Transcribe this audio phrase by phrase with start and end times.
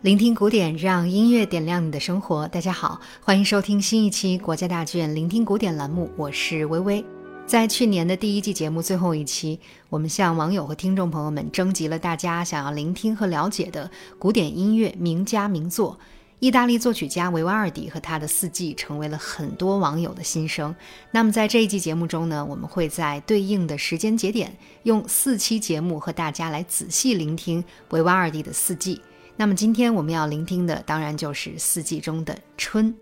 [0.00, 2.46] 聆听古典，让音乐点亮你的生活。
[2.46, 7.04] 大家好，欢迎收听新一期国家大剧院聆听古典栏目，我是微微。
[7.48, 9.58] 在去年的第一季节目最后一期，
[9.88, 13.90] 我们向网友和听众朋友们征集了大家想要聆听和了解的
[14.20, 15.98] 古典音乐名家名作。
[16.38, 20.72] 意大利作曲家维瓦尔第和他的四季成为了很多网友的心声。
[21.10, 29.00] 那么在这一季节目中呢，我们会在对应的时间节点，用四期节目和大家来仔细聆听维瓦尔第的四季。
[29.40, 32.92] 那么今天我们要聆听的，当然就是四季中的春。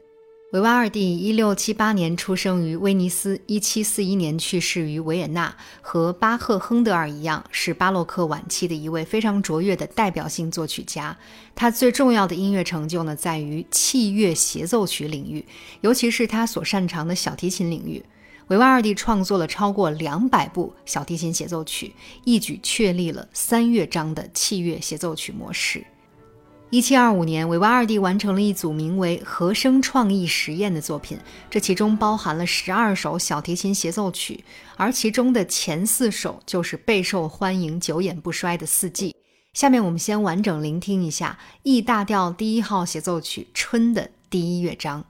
[0.53, 5.57] 维瓦尔第一六七八年出生于威尼斯，一七四一年去世于维也纳。
[5.81, 11.17] 和巴赫、亨德尔一样，是巴洛克晚期的一位非常卓越的代表性作曲家。
[11.55, 15.43] 他最重要的音乐成就呢，在于器乐协奏曲领域，
[15.81, 18.05] 尤其是他所擅长的小提琴领域。
[18.49, 25.83] 维瓦尔第创作了超过两百部小提琴协奏曲，一举确立了三乐章的器乐协奏曲模式。
[26.71, 31.17] 一七二五年，维瓦二弟完成了一组名为《和声创意实验》的作品，
[31.49, 34.43] 这其中包含了十二首小提琴协奏曲，
[34.77, 39.15] 而其中的前四首就是备受欢迎、久演不衰的四季。
[39.55, 45.05] 下面我们先完整聆听一下 E 大调第一号协奏曲《春》的第一乐章。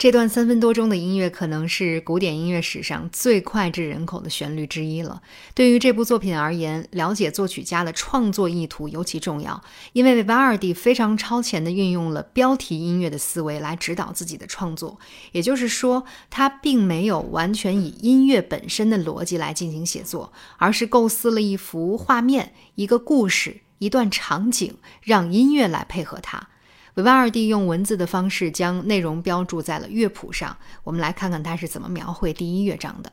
[0.00, 5.20] 这段三分多钟的音乐可能是古典音乐史上最脍炙人口的旋律之一了。
[5.54, 9.62] 对于这部作品而言，了解作曲家的创作意图尤其重要，
[9.92, 14.98] 因为维瓦尔第非常超前地运用了标题音乐的思维来指导自己的创作。
[15.32, 26.48] 也就是说，他并没有完全以音乐本身的逻辑来进行写作，而是构思了一幅画面、一个故事、一段场景，让音乐来配合它。
[26.94, 30.56] 维瓦尔第用文字的方式将内容标注在了乐谱上。
[30.82, 33.12] 我们来看看他是怎么描绘第一乐章的：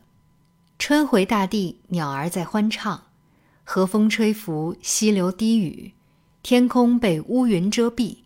[0.79, 3.03] 春回大地，鸟儿在欢唱，
[3.63, 5.93] 和风吹拂，溪流低语，
[6.41, 8.17] 天空被乌云遮蔽，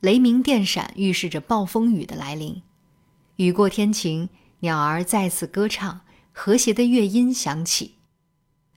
[0.00, 2.62] 雷鸣电闪预示着暴风雨的来临。
[3.36, 4.28] 雨过天晴，
[4.60, 7.95] 鸟儿再次歌唱，和谐的乐音响起。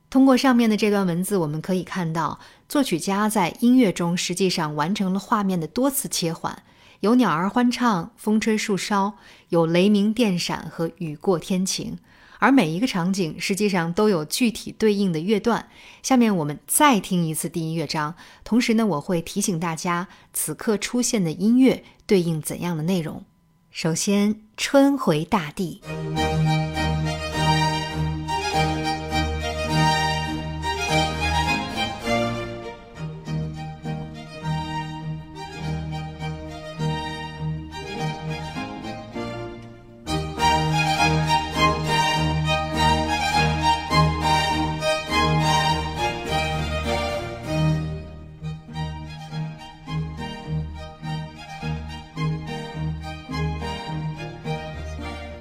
[0.10, 6.64] 通过上面的这段文字，我们可以看到，作曲家在音乐中实际上完成了画面的多次切换，
[7.02, 9.14] 有鸟儿欢唱、风吹树梢，
[9.50, 12.00] 有雷鸣电闪和雨过天晴，
[12.40, 15.68] 而每一个场景实际上都有具体对应的乐段。
[16.02, 23.24] 下面我们再听一次第一乐章，同时呢，我会提醒大家此刻出现的音乐对应怎样的内容。
[23.70, 25.82] 首先，春回大地。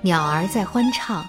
[0.08, 1.28] 鸟儿在欢唱。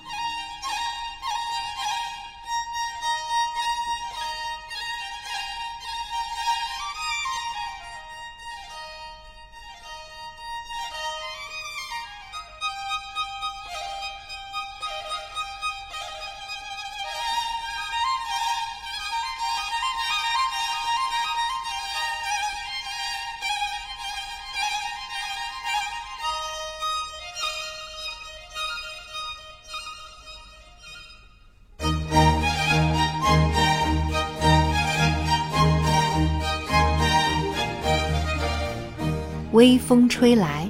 [39.59, 40.69] 微风吹来。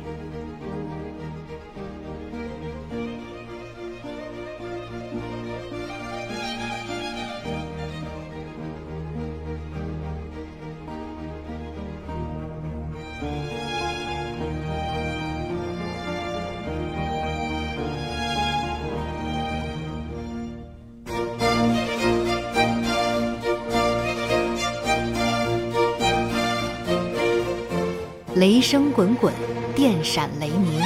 [28.59, 29.33] 雷声滚滚，
[29.73, 30.81] 电闪雷鸣。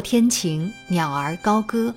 [0.00, 1.94] 天晴，鸟儿高歌。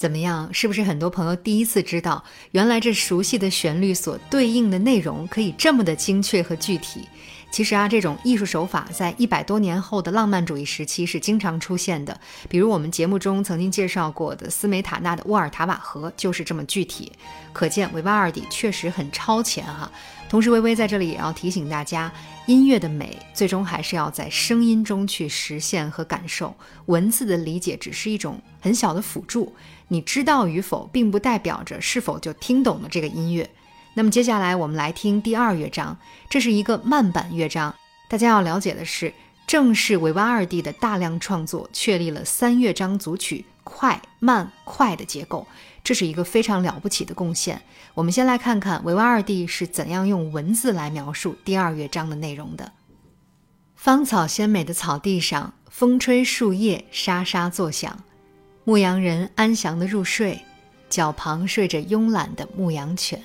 [0.00, 0.48] 怎么样？
[0.50, 7.06] 是不是很多朋友第一次知道，原来这熟悉的旋律所对应的内容可以这么的精确和具体？
[7.50, 12.18] 其实啊，这种艺术手法在一百多年后的浪漫主义时期是经常出现的。
[12.48, 17.12] 比如我们节目中曾经介绍过的斯梅塔纳的《沃尔塔瓦河》就是这么具体。
[17.52, 19.92] 可见维瓦尔第确实很超前哈。
[20.30, 22.10] 同时，微微在这里也要提醒大家，
[22.46, 26.54] 音乐的美最终还是要在声音中去实现和感受，
[26.86, 29.52] 文字的理解只是一种很小的辅助。
[29.88, 33.50] 你知道与否，并不代表着是否就听懂了这个音乐。
[33.94, 37.74] 那么接下来我们来听第二乐章，这是一个慢板乐章。
[38.08, 39.12] 大家要了解的是，
[39.48, 45.44] 正是维瓦尔第的大量创作确立了三乐章组曲快慢快的结构，
[45.82, 47.62] 这是一个非常了不起的贡献。
[47.94, 52.72] 我们先来看看维瓦尔第是怎样用文字来描述第二乐章的内容的。
[53.74, 58.04] 芳草鲜美的草地上，风吹树叶沙沙作响，
[58.64, 60.38] 牧羊人安详的入睡，
[60.90, 63.22] 脚旁睡着慵懒的牧羊犬。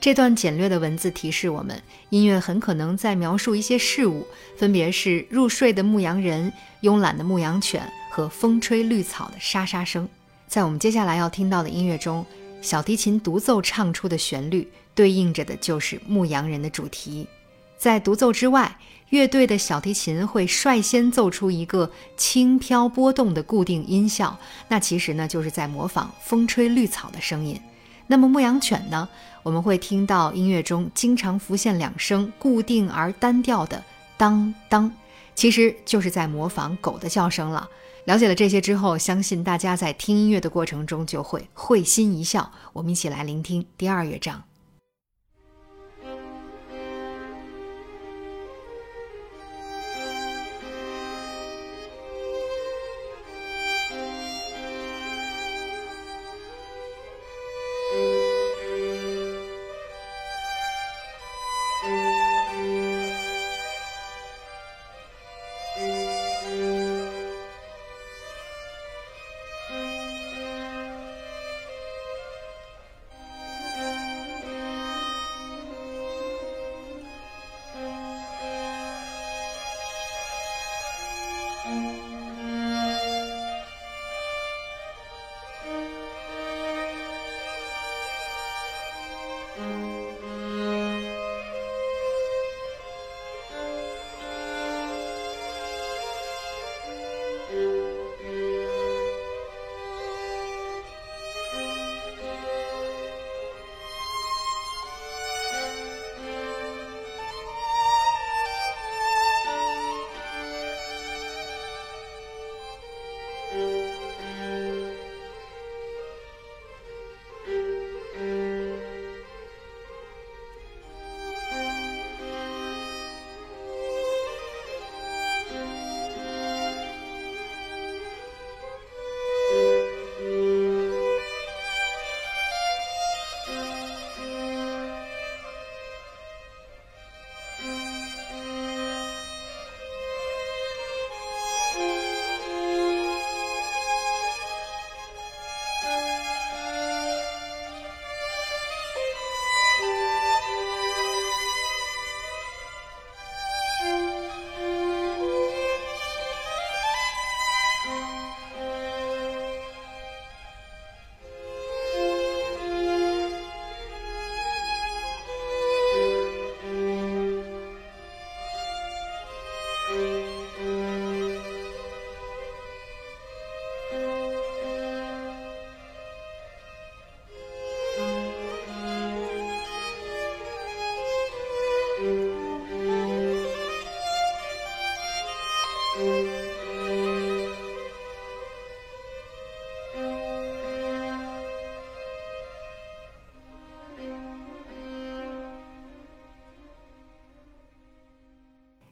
[0.00, 4.26] 这段简略的文字提示我们，音乐很可能在描述一些事物，
[4.56, 6.52] 分别是入睡的牧羊人、
[6.82, 10.08] 慵懒的牧羊犬和风吹绿草的沙沙声。
[10.48, 12.24] 在我们接下来要听到的音乐中，
[12.62, 17.28] 小提琴独奏唱出的旋律对应着的就是牧羊人的主题。
[17.76, 18.78] 在独奏之外，
[19.10, 24.38] 乐队的小提琴会率先奏出一个轻飘波动的固定音效，
[24.68, 27.60] 那其实呢就是在模仿风吹绿草的声音。
[28.06, 29.06] 那么牧羊犬呢？
[29.42, 33.82] 我们会听到音乐中经常浮现两声固定而单调的
[34.16, 34.90] 当当，
[35.34, 37.68] 其实就是在模仿狗的叫声了。
[38.08, 42.50] 了解了这些之后，相信大家在听音乐的过程中就会会心一笑。
[42.72, 44.47] 我们一起来聆听第二乐章。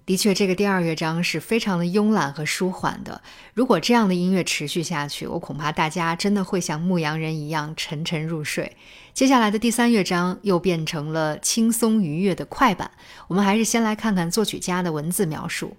[0.07, 3.21] 的确，这个第二乐章是非常的慵懒和舒缓的。
[3.55, 8.77] 如果这样的音乐持续下去，我恐怕大家真的会像牧羊人一样沉沉入睡。
[9.13, 12.89] 接下来的第三乐章又变成了轻松愉悦的快板。
[13.27, 15.77] 我们还是先来看看作曲家的文字描述：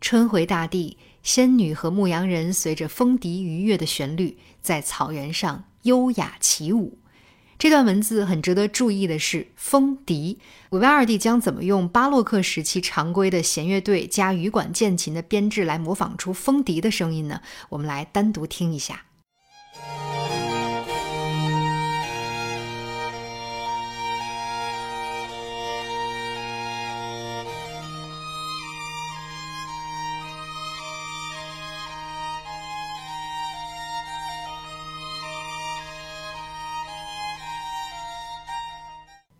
[0.00, 6.98] 春回大地，仙女和牧羊人随着风笛愉悦的旋律，在草原上优雅起舞。
[7.58, 10.38] 这段文字很值得注意的是，风笛。
[10.70, 17.40] 维维尔第将怎么用巴洛克时期常规的弦乐队加羽管键琴的编制来模仿出风笛的声音呢？
[17.70, 19.04] 我们来单独听一下。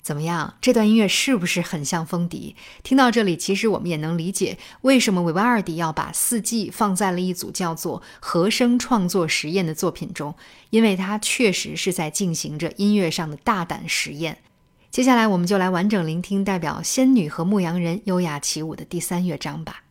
[0.05, 0.53] 怎么样？
[0.61, 2.55] 这段音乐是不是很像风笛？
[2.83, 10.35] 听到这里，其实我们也能理解为什么维瓦尔第要把四季放在了一组叫做和声创作实验的作品中，
[10.69, 14.37] 因为它确实是在进行着音乐上的大胆实验。
[14.91, 19.84] 接下来，我们就来完整聆听代表仙女和牧羊人优雅起舞的第三乐章吧。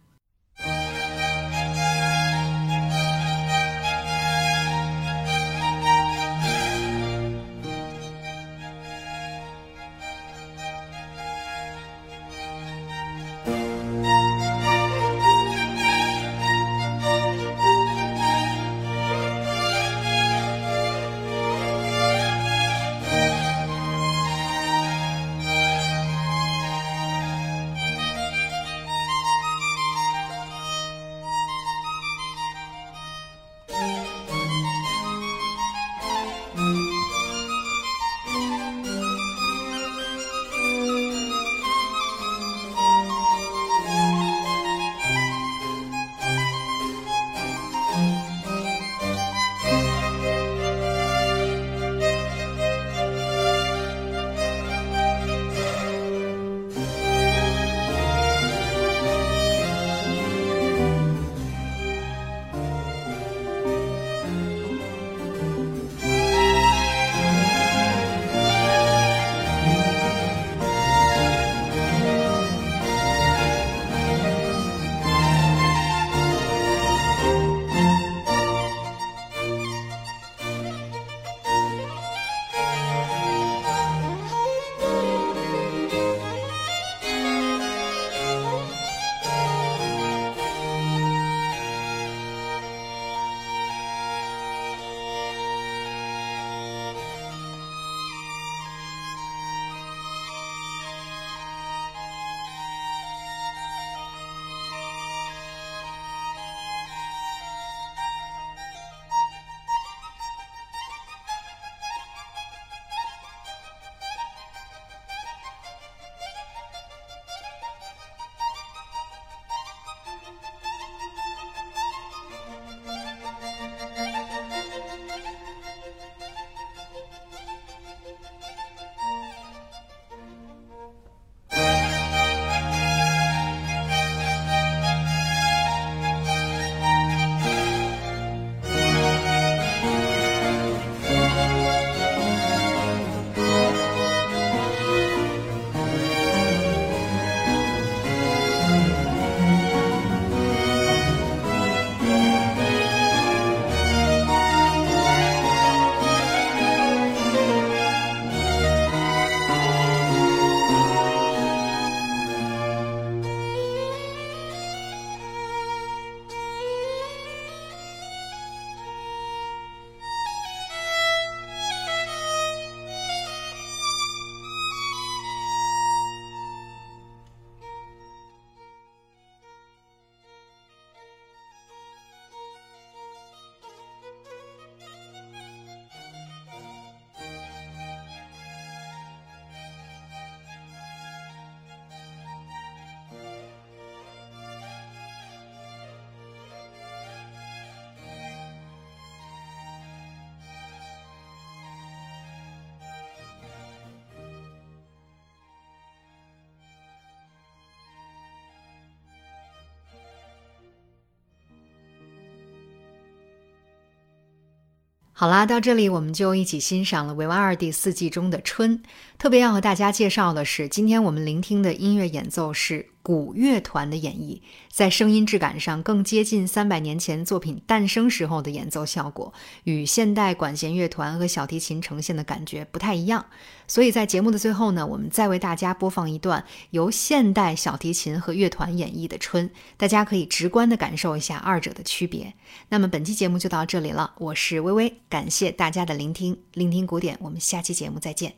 [215.16, 218.80] 好啦，到这里我们就一起欣赏了维瓦尔第四季中的《春》。
[219.20, 224.40] 特别要和大家介绍的是，今天我们聆听的音乐演奏是古乐团的演绎，
[224.72, 229.34] 在声音质感上更接近三百年前作品诞生时候的演奏效果，
[229.66, 233.26] 与现代管弦乐团和小提琴呈现的感觉不太一样。
[233.68, 242.34] 所以在节目的最后呢，我们再为大家播放一段由现代小提琴和乐团演绎的《春》，大家可以直观地感受一下二者的区别。
[242.70, 244.94] 那么本期节目就到这里了，我是微微。
[245.10, 248.34] 感谢大家的聆听，聆听古典，我们下期节目再见。